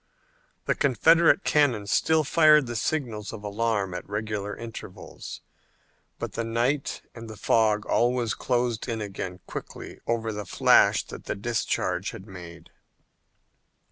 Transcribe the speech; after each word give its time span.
The 0.65 0.73
Confederate 0.73 1.43
cannon 1.43 1.85
still 1.85 2.23
fired 2.23 2.65
the 2.65 2.75
signals 2.75 3.31
of 3.31 3.43
alarm 3.43 3.93
at 3.93 4.09
regular 4.09 4.57
intervals, 4.57 5.41
but 6.17 6.31
the 6.33 6.43
night 6.43 7.03
and 7.13 7.29
the 7.29 7.37
fog 7.37 7.85
always 7.85 8.33
closed 8.33 8.89
in 8.89 8.99
again 8.99 9.41
quickly 9.45 9.99
over 10.07 10.33
the 10.33 10.43
flash 10.45 11.03
that 11.03 11.25
the 11.25 11.35
discharge 11.35 12.09
had 12.09 12.25
made. 12.25 12.71